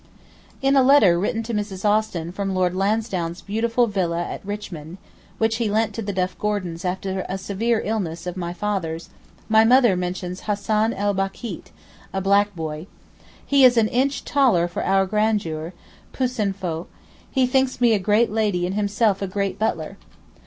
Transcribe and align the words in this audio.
In 0.63 0.75
a 0.75 0.81
letter 0.81 1.19
written 1.19 1.43
to 1.43 1.53
Mrs. 1.53 1.85
Austin 1.85 2.31
from 2.31 2.55
Lord 2.55 2.75
Lansdowne's 2.75 3.43
beautiful 3.43 3.85
villa 3.85 4.23
at 4.23 4.43
Richmond, 4.43 4.97
which 5.37 5.57
he 5.57 5.69
lent 5.69 5.93
to 5.93 6.01
the 6.01 6.11
Duff 6.11 6.35
Gordons 6.39 6.83
after 6.83 7.23
a 7.29 7.37
severe 7.37 7.83
illness 7.85 8.25
of 8.25 8.35
my 8.35 8.51
father's, 8.51 9.09
my 9.47 9.63
mother 9.63 9.95
mentions 9.95 10.41
Hassan 10.45 10.91
el 10.93 11.13
Bakkeet 11.13 11.65
(a 12.13 12.19
black 12.19 12.55
boy): 12.55 12.87
'He 13.45 13.63
is 13.63 13.77
an 13.77 13.89
inch 13.89 14.25
taller 14.25 14.67
for 14.67 14.83
our 14.83 15.05
grandeur; 15.05 15.71
peu 16.13 16.27
s'en 16.27 16.51
faut, 16.51 16.87
he 17.29 17.45
thinks 17.45 17.79
me 17.79 17.93
a 17.93 17.99
great 17.99 18.31
lady 18.31 18.65
and 18.65 18.73
himself 18.73 19.21
a 19.21 19.27
great 19.27 19.59
butler. 19.59 19.97